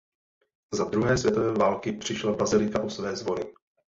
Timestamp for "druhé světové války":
0.83-1.91